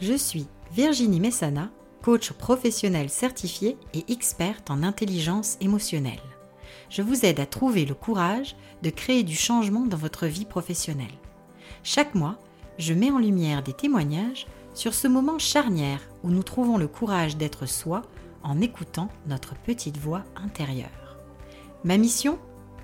Je 0.00 0.14
suis 0.14 0.46
Virginie 0.72 1.20
Messana, 1.20 1.70
coach 2.02 2.32
professionnel 2.32 3.08
certifié 3.08 3.78
et 3.94 4.04
experte 4.12 4.70
en 4.70 4.82
intelligence 4.82 5.56
émotionnelle. 5.60 6.20
Je 6.90 7.00
vous 7.00 7.24
aide 7.24 7.38
à 7.38 7.46
trouver 7.46 7.84
le 7.84 7.94
courage 7.94 8.56
de 8.82 8.90
créer 8.90 9.22
du 9.22 9.36
changement 9.36 9.86
dans 9.86 9.96
votre 9.96 10.26
vie 10.26 10.46
professionnelle. 10.46 11.06
Chaque 11.84 12.16
mois, 12.16 12.38
je 12.76 12.92
mets 12.92 13.12
en 13.12 13.18
lumière 13.18 13.62
des 13.62 13.72
témoignages 13.72 14.46
sur 14.74 14.94
ce 14.94 15.06
moment 15.06 15.38
charnière 15.38 16.00
où 16.24 16.30
nous 16.30 16.42
trouvons 16.42 16.76
le 16.76 16.88
courage 16.88 17.36
d'être 17.36 17.66
soi 17.66 18.02
en 18.42 18.60
écoutant 18.60 19.08
notre 19.28 19.54
petite 19.54 19.96
voix 19.96 20.24
intérieure. 20.34 20.90
Ma 21.84 21.98
mission? 21.98 22.38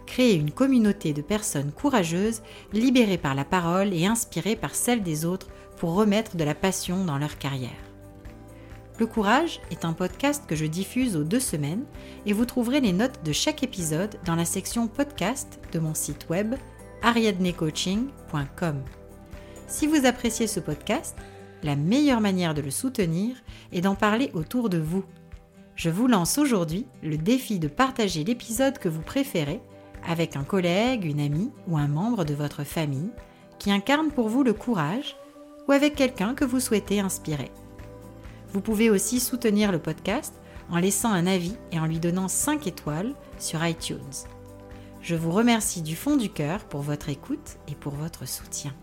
Créer 0.07 0.35
une 0.35 0.51
communauté 0.53 1.13
de 1.13 1.23
personnes 1.23 1.73
courageuses, 1.73 2.43
libérées 2.73 3.19
par 3.19 3.35
la 3.35 3.45
parole 3.45 3.92
et 3.95 4.06
inspirées 4.06 4.56
par 4.56 4.74
celle 4.74 5.02
des 5.02 5.24
autres 5.24 5.48
pour 5.80 5.95
remettre 5.95 6.37
de 6.37 6.45
la 6.45 6.55
passion 6.55 7.05
dans 7.07 7.16
leur 7.16 7.39
carrière. 7.39 7.70
Le 8.98 9.07
Courage 9.07 9.62
est 9.70 9.87
un 9.87 9.95
podcast 9.95 10.45
que 10.47 10.55
je 10.55 10.66
diffuse 10.66 11.16
aux 11.16 11.25
deux 11.25 11.41
semaines 11.41 11.87
et 12.27 12.34
vous 12.34 12.45
trouverez 12.45 12.83
les 12.83 12.93
notes 12.93 13.25
de 13.25 13.33
chaque 13.33 13.62
épisode 13.62 14.16
dans 14.27 14.34
la 14.34 14.45
section 14.45 14.89
podcast 14.89 15.59
de 15.73 15.79
mon 15.79 15.95
site 15.95 16.29
web 16.29 16.55
ariadnecoaching.com. 17.03 18.83
Si 19.69 19.87
vous 19.87 20.05
appréciez 20.05 20.47
ce 20.47 20.61
podcast, 20.61 21.16
la 21.62 21.77
meilleure 21.77 22.20
manière 22.20 22.53
de 22.53 22.61
le 22.61 22.70
soutenir 22.70 23.37
est 23.73 23.81
d'en 23.81 23.95
parler 23.95 24.31
autour 24.34 24.69
de 24.69 24.78
vous. 24.78 25.05
Je 25.77 25.89
vous 25.89 26.09
lance 26.09 26.37
aujourd'hui 26.37 26.84
le 27.03 27.17
défi 27.17 27.59
de 27.59 27.69
partager 27.69 28.23
l'épisode 28.23 28.77
que 28.77 28.91
vous 28.91 29.01
préférez 29.01 29.62
avec 30.06 30.37
un 30.37 30.45
collègue, 30.45 31.06
une 31.06 31.20
amie 31.20 31.53
ou 31.69 31.78
un 31.78 31.89
membre 31.89 32.27
de 32.27 32.34
votre 32.34 32.65
famille 32.65 33.12
qui 33.59 33.73
incarne 33.73 34.11
pour 34.11 34.28
vous 34.28 34.42
le 34.42 34.53
courage 34.53 35.17
ou 35.69 35.73
avec 35.73 35.94
quelqu'un 35.94 36.34
que 36.34 36.44
vous 36.44 36.61
souhaitez 36.61 37.00
inspirer. 37.00 37.50
Vous 38.53 38.61
pouvez 38.61 38.91
aussi 38.91 39.20
soutenir 39.20 39.72
le 39.72 39.78
podcast 39.78 40.34
en 40.70 40.78
laissant 40.78 41.11
un 41.11 41.27
avis 41.27 41.56
et 41.72 41.78
en 41.78 41.86
lui 41.86 42.00
donnant 42.00 42.28
5 42.28 42.67
étoiles 42.67 43.14
sur 43.39 43.64
iTunes. 43.64 43.98
Je 45.02 45.14
vous 45.14 45.30
remercie 45.30 45.83
du 45.83 45.97
fond 45.97 46.17
du 46.17 46.30
cœur 46.30 46.64
pour 46.64 46.83
votre 46.83 47.08
écoute 47.08 47.56
et 47.69 47.75
pour 47.75 47.94
votre 47.94 48.27
soutien. 48.27 48.75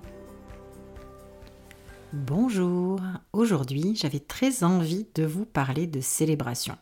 Bonjour, 2.14 3.02
aujourd'hui 3.34 3.94
j'avais 3.94 4.22
très 4.22 4.64
envie 4.64 5.06
de 5.14 5.26
vous 5.26 5.44
parler 5.44 5.88
de 5.88 6.00
célébration. 6.00 6.78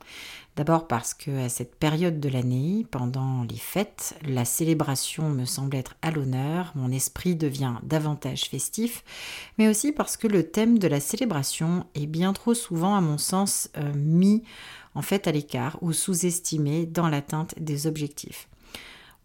D'abord 0.55 0.87
parce 0.87 1.15
que 1.15 1.45
à 1.45 1.49
cette 1.49 1.75
période 1.75 2.19
de 2.19 2.29
l'année, 2.29 2.85
pendant 2.91 3.41
les 3.41 3.57
fêtes, 3.57 4.15
la 4.23 4.45
célébration 4.45 5.31
me 5.31 5.45
semble 5.45 5.77
être 5.77 5.95
à 6.03 6.11
l'honneur, 6.11 6.73
mon 6.75 6.91
esprit 6.91 7.35
devient 7.35 7.73
davantage 7.81 8.43
festif, 8.43 9.03
mais 9.57 9.67
aussi 9.67 9.91
parce 9.91 10.15
que 10.15 10.27
le 10.27 10.47
thème 10.47 10.77
de 10.77 10.87
la 10.87 10.99
célébration 10.99 11.87
est 11.95 12.05
bien 12.05 12.31
trop 12.31 12.53
souvent, 12.53 12.93
à 12.93 13.01
mon 13.01 13.17
sens, 13.17 13.71
euh, 13.77 13.93
mis 13.95 14.43
en 14.93 15.01
fait 15.01 15.27
à 15.27 15.31
l'écart 15.31 15.79
ou 15.81 15.91
sous-estimé 15.91 16.85
dans 16.85 17.09
l'atteinte 17.09 17.55
des 17.57 17.87
objectifs 17.87 18.47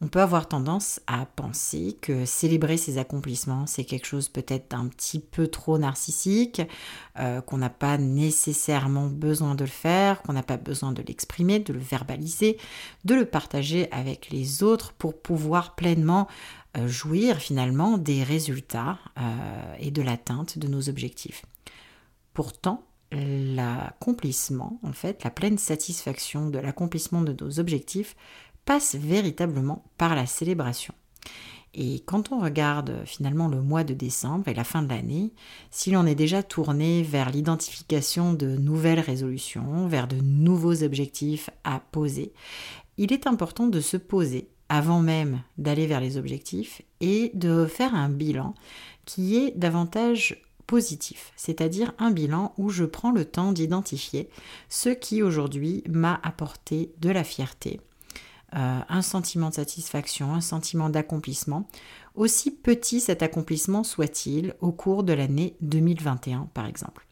on 0.02 0.08
peut 0.08 0.20
avoir 0.20 0.48
tendance 0.48 1.00
à 1.06 1.26
penser 1.26 1.96
que 2.00 2.24
célébrer 2.24 2.78
ses 2.78 2.96
accomplissements, 2.96 3.66
c'est 3.66 3.84
quelque 3.84 4.06
chose 4.06 4.30
peut-être 4.30 4.70
d'un 4.70 4.88
petit 4.88 5.20
peu 5.20 5.46
trop 5.46 5.76
narcissique, 5.76 6.62
euh, 7.18 7.42
qu'on 7.42 7.58
n'a 7.58 7.68
pas 7.68 7.98
nécessairement 7.98 9.08
besoin 9.08 9.54
de 9.54 9.64
le 9.64 9.70
faire, 9.70 10.22
qu'on 10.22 10.32
n'a 10.32 10.42
pas 10.42 10.56
besoin 10.56 10.92
de 10.92 11.02
l'exprimer, 11.02 11.58
de 11.58 11.74
le 11.74 11.80
verbaliser, 11.80 12.56
de 13.04 13.14
le 13.14 13.26
partager 13.26 13.92
avec 13.92 14.30
les 14.30 14.62
autres 14.62 14.94
pour 14.94 15.20
pouvoir 15.20 15.74
pleinement 15.74 16.28
euh, 16.78 16.88
jouir 16.88 17.36
finalement 17.36 17.98
des 17.98 18.22
résultats 18.22 18.98
euh, 19.18 19.74
et 19.80 19.90
de 19.90 20.00
l'atteinte 20.00 20.58
de 20.58 20.66
nos 20.66 20.88
objectifs. 20.88 21.44
Pourtant, 22.32 22.84
l'accomplissement, 23.12 24.78
en 24.82 24.92
fait, 24.92 25.24
la 25.24 25.30
pleine 25.30 25.58
satisfaction 25.58 26.48
de 26.48 26.58
l'accomplissement 26.58 27.22
de 27.22 27.34
nos 27.44 27.58
objectifs 27.58 28.14
passe 28.64 28.94
véritablement 28.94 29.84
par 29.96 30.14
la 30.14 30.26
célébration. 30.26 30.94
Et 31.72 32.00
quand 32.00 32.32
on 32.32 32.40
regarde 32.40 33.02
finalement 33.04 33.46
le 33.46 33.62
mois 33.62 33.84
de 33.84 33.94
décembre 33.94 34.48
et 34.48 34.54
la 34.54 34.64
fin 34.64 34.82
de 34.82 34.88
l'année, 34.88 35.32
si 35.70 35.92
l'on 35.92 36.04
est 36.04 36.16
déjà 36.16 36.42
tourné 36.42 37.02
vers 37.02 37.30
l'identification 37.30 38.32
de 38.32 38.56
nouvelles 38.56 39.00
résolutions, 39.00 39.86
vers 39.86 40.08
de 40.08 40.16
nouveaux 40.16 40.82
objectifs 40.82 41.48
à 41.62 41.80
poser, 41.92 42.32
il 42.96 43.12
est 43.12 43.26
important 43.26 43.68
de 43.68 43.80
se 43.80 43.96
poser 43.96 44.48
avant 44.68 45.00
même 45.00 45.42
d'aller 45.58 45.86
vers 45.86 46.00
les 46.00 46.16
objectifs 46.16 46.82
et 47.00 47.30
de 47.34 47.66
faire 47.66 47.94
un 47.94 48.08
bilan 48.08 48.54
qui 49.04 49.36
est 49.36 49.56
davantage 49.56 50.42
positif, 50.66 51.32
c'est-à-dire 51.34 51.92
un 51.98 52.12
bilan 52.12 52.54
où 52.56 52.70
je 52.70 52.84
prends 52.84 53.10
le 53.10 53.24
temps 53.24 53.52
d'identifier 53.52 54.28
ce 54.68 54.88
qui 54.88 55.22
aujourd'hui 55.22 55.82
m'a 55.88 56.20
apporté 56.22 56.92
de 57.00 57.10
la 57.10 57.24
fierté, 57.24 57.80
euh, 58.56 58.80
un 58.88 59.02
sentiment 59.02 59.50
de 59.50 59.54
satisfaction, 59.54 60.34
un 60.34 60.40
sentiment 60.40 60.90
d'accomplissement, 60.90 61.68
aussi 62.14 62.50
petit 62.50 63.00
cet 63.00 63.22
accomplissement 63.22 63.84
soit-il 63.84 64.54
au 64.60 64.72
cours 64.72 65.02
de 65.02 65.12
l'année 65.12 65.56
2021 65.60 66.48
par 66.52 66.66
exemple. 66.66 67.06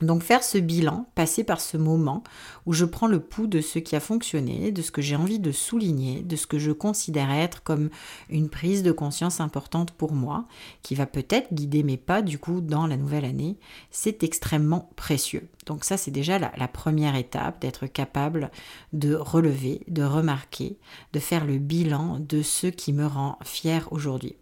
Donc 0.00 0.22
faire 0.22 0.44
ce 0.44 0.58
bilan, 0.58 1.06
passer 1.16 1.42
par 1.42 1.60
ce 1.60 1.76
moment 1.76 2.22
où 2.66 2.72
je 2.72 2.84
prends 2.84 3.08
le 3.08 3.18
pouls 3.18 3.48
de 3.48 3.60
ce 3.60 3.80
qui 3.80 3.96
a 3.96 4.00
fonctionné, 4.00 4.70
de 4.70 4.80
ce 4.80 4.92
que 4.92 5.02
j'ai 5.02 5.16
envie 5.16 5.40
de 5.40 5.50
souligner, 5.50 6.22
de 6.22 6.36
ce 6.36 6.46
que 6.46 6.58
je 6.58 6.70
considère 6.70 7.32
être 7.32 7.64
comme 7.64 7.90
une 8.30 8.48
prise 8.48 8.84
de 8.84 8.92
conscience 8.92 9.40
importante 9.40 9.90
pour 9.90 10.12
moi, 10.12 10.46
qui 10.82 10.94
va 10.94 11.06
peut-être 11.06 11.52
guider 11.52 11.82
mes 11.82 11.96
pas 11.96 12.22
du 12.22 12.38
coup 12.38 12.60
dans 12.60 12.86
la 12.86 12.96
nouvelle 12.96 13.24
année, 13.24 13.58
c'est 13.90 14.22
extrêmement 14.22 14.90
précieux. 14.94 15.48
Donc 15.66 15.84
ça 15.84 15.96
c'est 15.96 16.12
déjà 16.12 16.38
la, 16.38 16.68
première 16.68 17.16
étape, 17.16 17.60
d'être 17.60 17.86
capable 17.86 18.50
de 18.92 19.14
relever, 19.14 19.82
de 19.88 20.04
remarquer, 20.04 20.78
de 21.12 21.18
faire 21.18 21.44
le 21.44 21.58
bilan 21.58 22.20
de 22.20 22.42
ce 22.42 22.68
qui 22.68 22.92
me 22.92 23.06
rend 23.06 23.38
fier 23.44 23.88
aujourd'hui. 23.90 24.36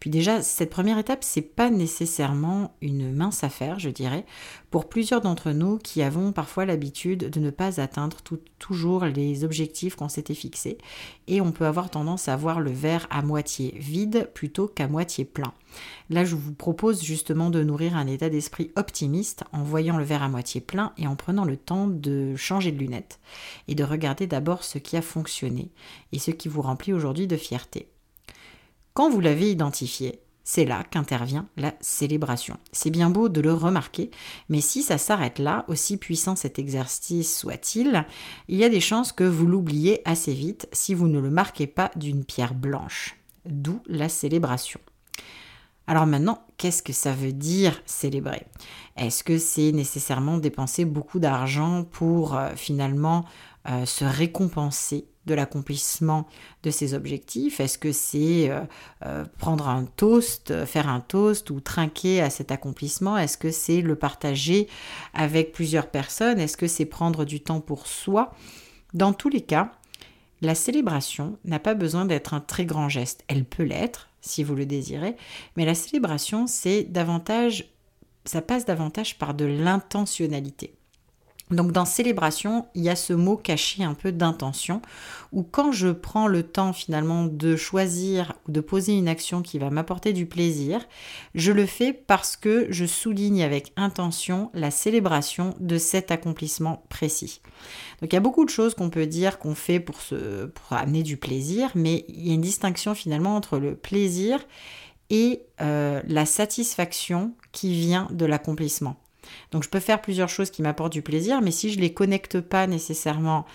Puis 0.00 0.10
déjà, 0.10 0.42
cette 0.42 0.70
première 0.70 0.98
étape, 0.98 1.24
c'est 1.24 1.42
pas 1.42 1.70
nécessairement 1.70 2.74
une 2.80 3.12
mince 3.12 3.44
affaire, 3.44 3.78
je 3.78 3.90
dirais, 3.90 4.24
pour 4.70 4.88
plusieurs 4.88 5.20
d'entre 5.20 5.50
nous 5.50 5.78
qui 5.78 6.02
avons 6.02 6.32
parfois 6.32 6.66
l'habitude 6.66 7.30
de 7.30 7.40
ne 7.40 7.50
pas 7.50 7.80
atteindre 7.80 8.18
toujours 8.58 9.04
les 9.04 9.44
objectifs 9.44 9.96
qu'on 9.96 10.08
s'était 10.08 10.34
fixés. 10.34 10.78
Et 11.26 11.40
on 11.40 11.52
peut 11.52 11.66
avoir 11.66 11.90
tendance 11.90 12.28
à 12.28 12.36
voir 12.36 12.60
le 12.60 12.70
verre 12.70 13.06
à 13.10 13.22
moitié 13.22 13.74
vide 13.78 14.30
plutôt 14.34 14.68
qu'à 14.68 14.88
moitié 14.88 15.24
plein. 15.24 15.52
Là, 16.10 16.24
je 16.24 16.34
vous 16.34 16.54
propose 16.54 17.02
justement 17.02 17.50
de 17.50 17.62
nourrir 17.62 17.96
un 17.96 18.06
état 18.06 18.28
d'esprit 18.28 18.70
optimiste 18.76 19.44
en 19.52 19.62
voyant 19.62 19.96
le 19.96 20.04
verre 20.04 20.22
à 20.22 20.28
moitié 20.28 20.60
plein 20.60 20.92
et 20.96 21.06
en 21.06 21.16
prenant 21.16 21.44
le 21.44 21.56
temps 21.56 21.86
de 21.86 22.34
changer 22.36 22.72
de 22.72 22.78
lunettes 22.78 23.20
et 23.68 23.74
de 23.74 23.84
regarder 23.84 24.26
d'abord 24.26 24.64
ce 24.64 24.78
qui 24.78 24.96
a 24.96 25.02
fonctionné 25.02 25.70
et 26.12 26.18
ce 26.18 26.30
qui 26.30 26.48
vous 26.48 26.62
remplit 26.62 26.92
aujourd'hui 26.92 27.26
de 27.26 27.36
fierté. 27.36 27.88
Quand 28.98 29.10
vous 29.10 29.20
l'avez 29.20 29.52
identifié, 29.52 30.18
c'est 30.42 30.64
là 30.64 30.82
qu'intervient 30.82 31.46
la 31.56 31.72
célébration. 31.80 32.56
C'est 32.72 32.90
bien 32.90 33.10
beau 33.10 33.28
de 33.28 33.40
le 33.40 33.54
remarquer, 33.54 34.10
mais 34.48 34.60
si 34.60 34.82
ça 34.82 34.98
s'arrête 34.98 35.38
là, 35.38 35.64
aussi 35.68 35.98
puissant 35.98 36.34
cet 36.34 36.58
exercice 36.58 37.38
soit-il, 37.38 38.04
il 38.48 38.58
y 38.58 38.64
a 38.64 38.68
des 38.68 38.80
chances 38.80 39.12
que 39.12 39.22
vous 39.22 39.46
l'oubliez 39.46 40.02
assez 40.04 40.32
vite 40.32 40.68
si 40.72 40.94
vous 40.94 41.06
ne 41.06 41.20
le 41.20 41.30
marquez 41.30 41.68
pas 41.68 41.92
d'une 41.94 42.24
pierre 42.24 42.54
blanche. 42.54 43.16
D'où 43.46 43.80
la 43.86 44.08
célébration. 44.08 44.80
Alors 45.86 46.06
maintenant, 46.06 46.42
qu'est-ce 46.56 46.82
que 46.82 46.92
ça 46.92 47.12
veut 47.12 47.32
dire 47.32 47.80
célébrer? 47.86 48.46
Est-ce 48.96 49.22
que 49.22 49.38
c'est 49.38 49.70
nécessairement 49.70 50.38
dépenser 50.38 50.84
beaucoup 50.84 51.20
d'argent 51.20 51.84
pour 51.84 52.34
euh, 52.34 52.50
finalement 52.56 53.24
euh, 53.70 53.86
se 53.86 54.04
récompenser 54.04 55.06
de 55.28 55.34
l'accomplissement 55.34 56.26
de 56.64 56.70
ses 56.70 56.94
objectifs 56.94 57.60
Est-ce 57.60 57.78
que 57.78 57.92
c'est 57.92 58.50
euh, 58.50 58.60
euh, 59.06 59.24
prendre 59.38 59.68
un 59.68 59.84
toast, 59.84 60.64
faire 60.64 60.88
un 60.88 61.00
toast 61.00 61.50
ou 61.50 61.60
trinquer 61.60 62.20
à 62.20 62.30
cet 62.30 62.50
accomplissement? 62.50 63.16
Est-ce 63.16 63.38
que 63.38 63.52
c'est 63.52 63.80
le 63.82 63.94
partager 63.94 64.68
avec 65.14 65.52
plusieurs 65.52 65.88
personnes? 65.88 66.40
Est-ce 66.40 66.56
que 66.56 66.66
c'est 66.66 66.86
prendre 66.86 67.24
du 67.24 67.40
temps 67.40 67.60
pour 67.60 67.86
soi? 67.86 68.32
Dans 68.94 69.12
tous 69.12 69.28
les 69.28 69.42
cas, 69.42 69.72
la 70.40 70.54
célébration 70.54 71.38
n'a 71.44 71.58
pas 71.58 71.74
besoin 71.74 72.04
d'être 72.04 72.34
un 72.34 72.40
très 72.40 72.64
grand 72.64 72.88
geste. 72.88 73.24
Elle 73.28 73.44
peut 73.44 73.64
l'être 73.64 74.08
si 74.20 74.42
vous 74.42 74.54
le 74.54 74.66
désirez, 74.66 75.16
mais 75.56 75.64
la 75.64 75.74
célébration, 75.74 76.46
c'est 76.46 76.82
davantage, 76.84 77.72
ça 78.24 78.42
passe 78.42 78.64
davantage 78.64 79.18
par 79.18 79.34
de 79.34 79.44
l'intentionnalité. 79.44 80.77
Donc 81.50 81.72
dans 81.72 81.84
célébration, 81.86 82.66
il 82.74 82.82
y 82.82 82.90
a 82.90 82.96
ce 82.96 83.12
mot 83.12 83.36
caché 83.36 83.82
un 83.82 83.94
peu 83.94 84.12
d'intention, 84.12 84.82
où 85.32 85.42
quand 85.42 85.72
je 85.72 85.88
prends 85.88 86.26
le 86.26 86.42
temps 86.42 86.72
finalement 86.72 87.24
de 87.24 87.56
choisir 87.56 88.34
ou 88.46 88.52
de 88.52 88.60
poser 88.60 88.92
une 88.92 89.08
action 89.08 89.40
qui 89.40 89.58
va 89.58 89.70
m'apporter 89.70 90.12
du 90.12 90.26
plaisir, 90.26 90.86
je 91.34 91.52
le 91.52 91.64
fais 91.64 91.92
parce 91.92 92.36
que 92.36 92.66
je 92.70 92.84
souligne 92.84 93.42
avec 93.42 93.72
intention 93.76 94.50
la 94.52 94.70
célébration 94.70 95.54
de 95.58 95.78
cet 95.78 96.10
accomplissement 96.10 96.84
précis. 96.90 97.40
Donc 98.00 98.12
il 98.12 98.16
y 98.16 98.18
a 98.18 98.20
beaucoup 98.20 98.44
de 98.44 98.50
choses 98.50 98.74
qu'on 98.74 98.90
peut 98.90 99.06
dire 99.06 99.38
qu'on 99.38 99.54
fait 99.54 99.80
pour, 99.80 99.96
amener 100.70 101.02
du 101.02 101.16
plaisir, 101.16 101.70
mais 101.74 102.04
il 102.08 102.28
y 102.28 102.30
a 102.30 102.34
une 102.34 102.40
distinction 102.40 102.94
finalement 102.94 103.36
entre 103.36 103.58
le 103.58 103.74
plaisir 103.74 104.38
et 105.10 105.42
euh, 105.60 106.02
la 106.06 106.26
satisfaction 106.26 107.32
qui 107.52 107.72
vient 107.72 108.08
de 108.10 108.26
l'accomplissement. 108.26 108.96
Donc 109.52 109.62
je 109.62 109.68
peux 109.68 109.80
faire 109.80 110.00
plusieurs 110.00 110.28
choses 110.28 110.50
qui 110.50 110.62
m'apportent 110.62 110.92
du 110.92 111.02
plaisir, 111.02 111.40
mais 111.40 111.50
si 111.50 111.70
je 111.70 111.76
ne 111.76 111.82
les 111.82 111.92
connecte 111.92 112.40
pas 112.40 112.66
nécessairement 112.66 113.46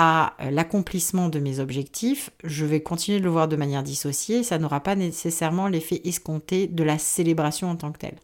à 0.00 0.34
euh, 0.40 0.50
l'accomplissement 0.52 1.28
de 1.28 1.40
mes 1.40 1.58
objectifs, 1.58 2.30
je 2.44 2.64
vais 2.64 2.80
continuer 2.80 3.18
de 3.18 3.24
le 3.24 3.30
voir 3.30 3.48
de 3.48 3.56
manière 3.56 3.82
dissociée, 3.82 4.44
ça 4.44 4.58
n'aura 4.58 4.80
pas 4.80 4.94
nécessairement 4.94 5.66
l'effet 5.66 6.00
escompté 6.04 6.68
de 6.68 6.84
la 6.84 6.98
célébration 6.98 7.68
en 7.68 7.74
tant 7.74 7.90
que 7.90 7.98
telle. 7.98 8.18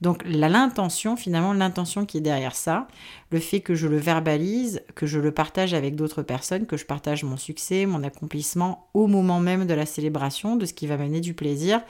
Donc 0.00 0.22
l'intention, 0.26 1.16
finalement, 1.16 1.52
l'intention 1.52 2.04
qui 2.04 2.18
est 2.18 2.20
derrière 2.20 2.56
ça, 2.56 2.88
le 3.30 3.38
fait 3.38 3.60
que 3.60 3.76
je 3.76 3.86
le 3.86 3.96
verbalise, 3.96 4.82
que 4.96 5.06
je 5.06 5.20
le 5.20 5.30
partage 5.30 5.72
avec 5.72 5.94
d'autres 5.94 6.22
personnes, 6.22 6.66
que 6.66 6.76
je 6.76 6.84
partage 6.84 7.22
mon 7.22 7.36
succès, 7.36 7.86
mon 7.86 8.02
accomplissement 8.02 8.88
au 8.92 9.06
moment 9.06 9.38
même 9.38 9.66
de 9.66 9.74
la 9.74 9.86
célébration, 9.86 10.56
de 10.56 10.66
ce 10.66 10.74
qui 10.74 10.88
va 10.88 10.96
m'amener 10.96 11.20
du 11.20 11.34
plaisir, 11.34 11.80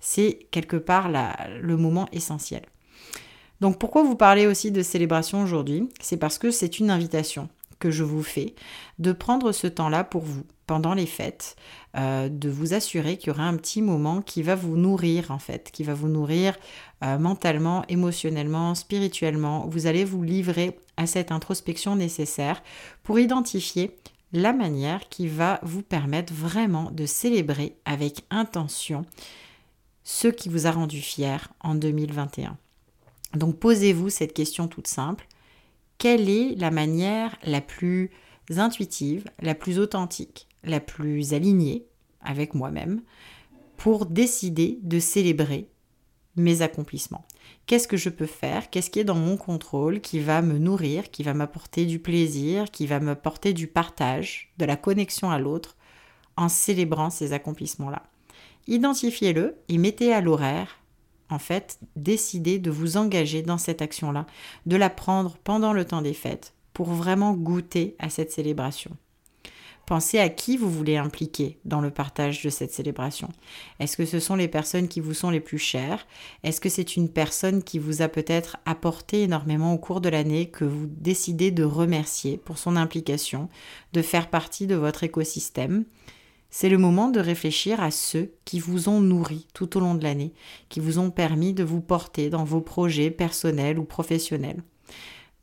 c'est 0.00 0.46
quelque 0.50 0.76
part 0.76 1.10
le 1.10 1.76
moment 1.76 2.08
essentiel. 2.12 2.62
Donc 3.60 3.78
pourquoi 3.78 4.02
vous 4.02 4.16
parlez 4.16 4.46
aussi 4.46 4.70
de 4.70 4.82
célébration 4.82 5.42
aujourd'hui? 5.42 5.88
C'est 6.00 6.16
parce 6.16 6.38
que 6.38 6.50
c'est 6.50 6.78
une 6.78 6.90
invitation 6.90 7.48
que 7.80 7.90
je 7.90 8.04
vous 8.04 8.22
fais, 8.22 8.54
de 8.98 9.12
prendre 9.12 9.52
ce 9.52 9.66
temps-là 9.66 10.04
pour 10.04 10.22
vous 10.22 10.44
pendant 10.66 10.94
les 10.94 11.06
fêtes, 11.06 11.56
euh, 11.96 12.28
de 12.28 12.48
vous 12.48 12.74
assurer 12.74 13.16
qu'il 13.16 13.28
y 13.28 13.30
aura 13.30 13.44
un 13.44 13.56
petit 13.56 13.82
moment 13.82 14.22
qui 14.22 14.42
va 14.42 14.54
vous 14.54 14.76
nourrir 14.76 15.32
en 15.32 15.40
fait, 15.40 15.70
qui 15.72 15.82
va 15.82 15.94
vous 15.94 16.08
nourrir 16.08 16.56
euh, 17.02 17.18
mentalement, 17.18 17.84
émotionnellement, 17.88 18.76
spirituellement. 18.76 19.66
Vous 19.66 19.86
allez 19.86 20.04
vous 20.04 20.22
livrer 20.22 20.78
à 20.96 21.06
cette 21.06 21.32
introspection 21.32 21.96
nécessaire 21.96 22.62
pour 23.02 23.18
identifier 23.18 23.96
la 24.32 24.52
manière 24.52 25.08
qui 25.08 25.26
va 25.26 25.58
vous 25.62 25.82
permettre 25.82 26.32
vraiment 26.32 26.90
de 26.92 27.06
célébrer 27.06 27.74
avec 27.84 28.24
intention 28.30 29.04
ce 30.04 30.28
qui 30.28 30.48
vous 30.48 30.66
a 30.66 30.70
rendu 30.70 31.00
fier 31.00 31.48
en 31.60 31.74
2021. 31.74 32.56
Donc 33.34 33.58
posez-vous 33.58 34.10
cette 34.10 34.32
question 34.32 34.68
toute 34.68 34.88
simple. 34.88 35.26
Quelle 35.98 36.28
est 36.28 36.54
la 36.56 36.70
manière 36.70 37.36
la 37.44 37.60
plus 37.60 38.10
intuitive, 38.56 39.24
la 39.40 39.54
plus 39.54 39.78
authentique, 39.78 40.48
la 40.64 40.80
plus 40.80 41.34
alignée 41.34 41.86
avec 42.22 42.54
moi-même 42.54 43.02
pour 43.76 44.06
décider 44.06 44.78
de 44.82 44.98
célébrer 44.98 45.68
mes 46.36 46.62
accomplissements? 46.62 47.24
Qu'est-ce 47.66 47.86
que 47.86 47.96
je 47.96 48.08
peux 48.08 48.26
faire? 48.26 48.70
Qu'est-ce 48.70 48.90
qui 48.90 48.98
est 48.98 49.04
dans 49.04 49.14
mon 49.14 49.36
contrôle 49.36 50.00
qui 50.00 50.18
va 50.18 50.42
me 50.42 50.58
nourrir, 50.58 51.10
qui 51.10 51.22
va 51.22 51.34
m'apporter 51.34 51.86
du 51.86 52.00
plaisir, 52.00 52.70
qui 52.70 52.86
va 52.86 52.98
m'apporter 52.98 53.52
du 53.52 53.68
partage, 53.68 54.52
de 54.58 54.64
la 54.64 54.76
connexion 54.76 55.30
à 55.30 55.38
l'autre 55.38 55.76
en 56.36 56.48
célébrant 56.48 57.10
ces 57.10 57.32
accomplissements-là? 57.32 58.02
Identifiez-le 58.66 59.56
et 59.68 59.78
mettez 59.78 60.12
à 60.12 60.20
l'horaire 60.20 60.79
en 61.30 61.38
fait, 61.38 61.78
décidez 61.96 62.58
de 62.58 62.70
vous 62.70 62.96
engager 62.96 63.42
dans 63.42 63.58
cette 63.58 63.82
action-là, 63.82 64.26
de 64.66 64.76
la 64.76 64.90
prendre 64.90 65.36
pendant 65.44 65.72
le 65.72 65.84
temps 65.84 66.02
des 66.02 66.14
fêtes 66.14 66.54
pour 66.72 66.90
vraiment 66.90 67.32
goûter 67.32 67.96
à 67.98 68.10
cette 68.10 68.32
célébration. 68.32 68.96
Pensez 69.90 70.20
à 70.20 70.28
qui 70.28 70.56
vous 70.56 70.70
voulez 70.70 70.96
impliquer 70.96 71.58
dans 71.64 71.80
le 71.80 71.90
partage 71.90 72.44
de 72.44 72.48
cette 72.48 72.72
célébration. 72.72 73.28
Est-ce 73.80 73.96
que 73.96 74.06
ce 74.06 74.20
sont 74.20 74.36
les 74.36 74.46
personnes 74.46 74.86
qui 74.86 75.00
vous 75.00 75.14
sont 75.14 75.30
les 75.30 75.40
plus 75.40 75.58
chères? 75.58 76.06
Est-ce 76.44 76.60
que 76.60 76.68
c'est 76.68 76.94
une 76.94 77.08
personne 77.08 77.64
qui 77.64 77.80
vous 77.80 78.00
a 78.00 78.06
peut-être 78.06 78.56
apporté 78.66 79.22
énormément 79.22 79.74
au 79.74 79.78
cours 79.78 80.00
de 80.00 80.08
l'année 80.08 80.48
que 80.48 80.64
vous 80.64 80.86
décidez 80.86 81.50
de 81.50 81.64
remercier 81.64 82.36
pour 82.36 82.56
son 82.56 82.76
implication, 82.76 83.48
de 83.92 84.00
faire 84.00 84.30
partie 84.30 84.68
de 84.68 84.76
votre 84.76 85.02
écosystème? 85.02 85.84
C'est 86.50 86.68
le 86.68 86.78
moment 86.78 87.08
de 87.08 87.20
réfléchir 87.20 87.80
à 87.80 87.90
ceux 87.90 88.32
qui 88.44 88.58
vous 88.58 88.88
ont 88.88 89.00
nourri 89.00 89.46
tout 89.54 89.76
au 89.76 89.80
long 89.80 89.94
de 89.94 90.02
l'année, 90.02 90.32
qui 90.68 90.80
vous 90.80 90.98
ont 90.98 91.10
permis 91.10 91.54
de 91.54 91.64
vous 91.64 91.80
porter 91.80 92.28
dans 92.28 92.44
vos 92.44 92.60
projets 92.60 93.10
personnels 93.10 93.78
ou 93.78 93.84
professionnels. 93.84 94.62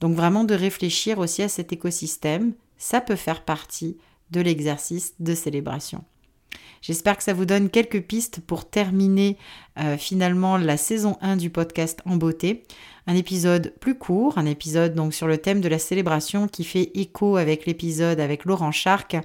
Donc 0.01 0.15
vraiment 0.15 0.43
de 0.43 0.53
réfléchir 0.53 1.19
aussi 1.19 1.41
à 1.41 1.49
cet 1.49 1.71
écosystème, 1.73 2.53
ça 2.77 3.01
peut 3.01 3.15
faire 3.15 3.43
partie 3.43 3.97
de 4.31 4.41
l'exercice 4.41 5.13
de 5.19 5.33
célébration. 5.33 6.03
J'espère 6.81 7.17
que 7.17 7.23
ça 7.23 7.33
vous 7.33 7.45
donne 7.45 7.69
quelques 7.69 8.03
pistes 8.03 8.39
pour 8.41 8.69
terminer 8.69 9.37
euh, 9.79 9.97
finalement 9.97 10.57
la 10.57 10.77
saison 10.77 11.17
1 11.21 11.37
du 11.37 11.49
podcast 11.49 12.01
en 12.05 12.15
beauté 12.15 12.63
un 13.07 13.15
épisode 13.15 13.73
plus 13.79 13.95
court, 13.95 14.37
un 14.37 14.45
épisode 14.45 14.93
donc 14.93 15.13
sur 15.13 15.27
le 15.27 15.37
thème 15.37 15.61
de 15.61 15.69
la 15.69 15.79
célébration 15.79 16.49
qui 16.49 16.65
fait 16.65 16.91
écho 16.93 17.37
avec 17.37 17.65
l'épisode 17.65 18.19
avec 18.19 18.43
Laurent 18.43 18.73
Charc 18.73 19.15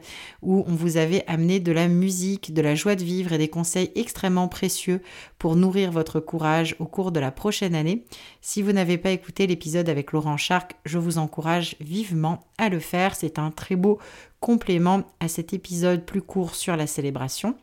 où 0.40 0.64
on 0.69 0.75
vous 0.75 0.96
avait 0.96 1.25
amené 1.26 1.58
de 1.58 1.72
la 1.72 1.88
musique, 1.88 2.54
de 2.54 2.62
la 2.62 2.76
joie 2.76 2.94
de 2.94 3.02
vivre 3.02 3.32
et 3.32 3.38
des 3.38 3.49
conseils 3.49 3.90
extrêmement 3.96 4.46
précieux 4.46 5.02
pour 5.38 5.56
nourrir 5.56 5.90
votre 5.90 6.20
courage 6.20 6.76
au 6.78 6.87
cours 6.87 7.10
de 7.10 7.19
la 7.19 7.32
prochaine 7.32 7.75
année. 7.75 8.05
Si 8.40 8.62
vous 8.62 8.72
n'avez 8.72 8.98
pas 8.98 9.10
écouté 9.10 9.48
l'épisode 9.48 9.88
avec 9.88 10.12
Laurent 10.12 10.37
Charc, 10.37 10.76
je 10.84 10.98
vous 10.98 11.19
encourage 11.19 11.75
vivement 11.81 12.38
à 12.58 12.69
le 12.69 12.78
faire. 12.78 13.16
C'est 13.16 13.40
un 13.40 13.50
très 13.50 13.75
beau 13.75 13.98
complément 14.38 15.02
à 15.19 15.26
cet 15.26 15.52
épisode 15.52 16.05
plus 16.05 16.22
court 16.22 16.55
sur 16.55 16.76
la 16.76 16.87
célébration. 16.87 17.56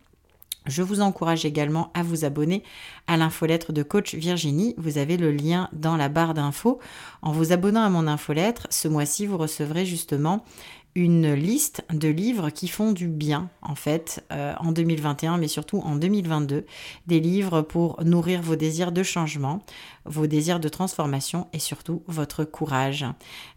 Je 0.65 0.83
vous 0.83 1.01
encourage 1.01 1.45
également 1.45 1.89
à 1.93 2.03
vous 2.03 2.25
abonner 2.25 2.63
à 3.07 3.17
l'infolettre 3.17 3.73
de 3.73 3.81
coach 3.81 4.13
Virginie. 4.13 4.75
Vous 4.77 4.97
avez 4.97 5.17
le 5.17 5.31
lien 5.31 5.69
dans 5.73 5.97
la 5.97 6.09
barre 6.09 6.33
d'infos. 6.33 6.79
En 7.21 7.31
vous 7.31 7.51
abonnant 7.51 7.83
à 7.83 7.89
mon 7.89 8.07
infolettre, 8.07 8.67
ce 8.69 8.87
mois-ci, 8.87 9.25
vous 9.25 9.37
recevrez 9.37 9.85
justement 9.85 10.43
une 10.95 11.33
liste 11.33 11.83
de 11.93 12.07
livres 12.07 12.49
qui 12.49 12.67
font 12.67 12.91
du 12.91 13.07
bien 13.07 13.49
en 13.61 13.75
fait 13.75 14.25
euh, 14.31 14.53
en 14.59 14.71
2021 14.71 15.37
mais 15.37 15.47
surtout 15.47 15.79
en 15.79 15.95
2022 15.95 16.65
des 17.07 17.19
livres 17.19 17.61
pour 17.61 18.03
nourrir 18.03 18.41
vos 18.41 18.55
désirs 18.55 18.91
de 18.91 19.03
changement 19.03 19.63
vos 20.05 20.27
désirs 20.27 20.59
de 20.59 20.69
transformation 20.69 21.47
et 21.53 21.59
surtout 21.59 22.03
votre 22.07 22.43
courage. 22.43 23.05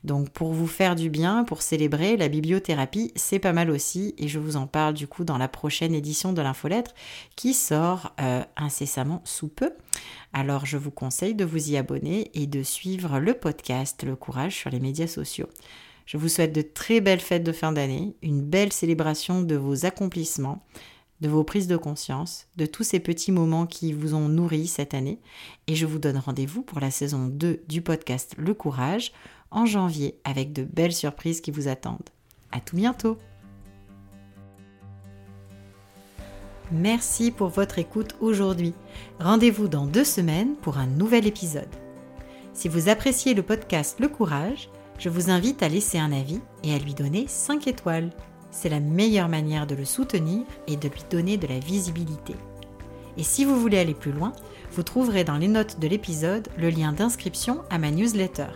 Donc 0.05 0.29
pour 0.31 0.53
vous 0.53 0.67
faire 0.67 0.95
du 0.95 1.09
bien 1.09 1.45
pour 1.45 1.63
célébrer 1.63 2.17
la 2.17 2.29
bibliothérapie 2.29 3.13
c'est 3.17 3.39
pas 3.39 3.53
mal 3.53 3.71
aussi. 3.71 4.15
Et 4.19 4.29
je 4.29 4.39
vous 4.39 4.57
en 4.57 4.67
parle 4.67 4.95
du 4.95 5.07
coup 5.07 5.25
dans 5.25 5.39
la 5.39 5.49
prochaine 5.49 5.95
édition 5.95 6.33
de 6.33 6.43
l'infolettre 6.43 6.93
qui 7.37 7.55
sort 7.55 8.13
euh, 8.21 8.43
incessamment 8.57 9.23
sous 9.25 9.49
peu. 9.49 9.73
Alors 10.33 10.67
je 10.67 10.77
vous 10.77 10.91
conseille 10.91 11.35
de 11.35 11.45
vous 11.45 11.71
y 11.71 11.77
abonner 11.77 12.31
et 12.35 12.47
de 12.47 12.63
suivre 12.63 13.19
le 13.19 13.35
podcast 13.35 14.03
Le 14.05 14.17
Courage 14.17 14.57
sur 14.57 14.71
les 14.71 14.81
médias 14.81 15.07
sociaux. 15.07 15.49
Je 16.07 16.17
vous 16.17 16.29
souhaite 16.29 16.53
de 16.53 16.63
très 16.63 17.01
belles 17.01 17.21
fêtes 17.21 17.45
de 17.45 17.53
fin 17.53 17.73
d'année, 17.73 18.15
une 18.23 18.43
belle 18.43 18.73
célébration 18.73 19.43
de 19.43 19.55
vos 19.55 19.87
accomplissements, 19.87 20.65
de 21.21 21.29
vos 21.29 21.45
prises 21.45 21.69
de 21.69 21.77
conscience, 21.77 22.49
de 22.57 22.67
tous 22.67 22.83
ces 22.83 22.99
petits 22.99 23.33
moments 23.33 23.67
qui 23.67 23.93
vous 23.93 24.15
ont 24.15 24.29
nourri 24.29 24.67
cette 24.67 24.95
année. 24.95 25.21
Et 25.69 25.77
je 25.77 25.87
vous 25.87 25.99
donne 25.99 26.19
rendez-vous 26.19 26.63
pour 26.63 26.81
la 26.81 26.91
saison 26.91 27.29
2 27.29 27.63
du 27.69 27.81
podcast 27.81 28.35
Le 28.37 28.55
Courage 28.55 29.13
en 29.51 29.65
janvier 29.65 30.17
avec 30.25 30.53
de 30.53 30.65
belles 30.65 30.93
surprises 30.93 31.41
qui 31.41 31.53
vous 31.53 31.69
attendent. 31.69 32.11
À 32.51 32.61
tout 32.61 32.77
bientôt! 32.77 33.19
Merci 36.73 37.31
pour 37.31 37.49
votre 37.49 37.79
écoute 37.79 38.17
aujourd'hui. 38.21 38.73
Rendez-vous 39.21 39.69
dans 39.69 39.87
deux 39.87 40.05
semaines 40.05 40.57
pour 40.57 40.79
un 40.79 40.87
nouvel 40.87 41.27
épisode. 41.27 41.69
Si 42.55 42.69
vous 42.69 42.89
appréciez 42.89 43.35
le 43.35 43.43
podcast 43.43 44.01
Le 44.01 44.09
Courage, 44.09 44.71
je 44.99 45.09
vous 45.09 45.31
invite 45.31 45.63
à 45.63 45.69
laisser 45.69 45.99
un 45.99 46.13
avis 46.13 46.41
et 46.63 46.75
à 46.75 46.79
lui 46.79 46.95
donner 46.95 47.27
5 47.27 47.67
étoiles. 47.67 48.11
C'est 48.51 48.69
la 48.69 48.81
meilleure 48.81 49.29
manière 49.29 49.67
de 49.67 49.75
le 49.75 49.85
soutenir 49.85 50.45
et 50.67 50.77
de 50.77 50.89
lui 50.89 51.03
donner 51.11 51.37
de 51.37 51.47
la 51.47 51.59
visibilité. 51.59 52.35
Et 53.17 53.23
si 53.23 53.45
vous 53.45 53.61
voulez 53.61 53.79
aller 53.79 53.95
plus 53.95 54.13
loin, 54.13 54.33
vous 54.73 54.83
trouverez 54.83 55.25
dans 55.25 55.37
les 55.37 55.49
notes 55.49 55.81
de 55.81 55.89
l'épisode 55.89 56.49
le 56.57 56.71
lien 56.71 56.93
d'inscription 56.93 57.63
à 57.71 57.79
ma 57.79 57.91
newsletter. 57.91 58.49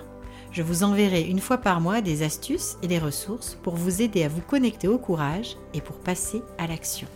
Je 0.53 0.63
vous 0.63 0.85
enverrai 0.85 1.23
une 1.23 1.41
fois 1.41 1.59
par 1.59 1.81
mois 1.81 2.01
des 2.01 2.23
astuces 2.23 2.77
et 2.83 2.87
des 2.87 2.99
ressources 2.99 3.59
pour 3.63 3.75
vous 3.75 4.01
aider 4.01 4.23
à 4.23 4.29
vous 4.29 4.41
connecter 4.41 4.89
au 4.89 4.99
courage 4.99 5.57
et 5.75 5.81
pour 5.81 5.97
passer 5.97 6.43
à 6.57 6.67
l'action. 6.67 7.09